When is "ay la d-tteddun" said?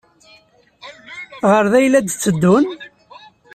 1.79-2.65